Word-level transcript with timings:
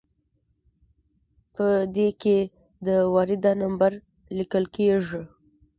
په 1.55 1.67
دې 1.95 2.09
کې 2.21 2.37
د 2.87 2.87
وارده 3.13 3.51
نمبر 3.63 3.91
لیکل 4.37 4.63
کیږي. 4.75 5.21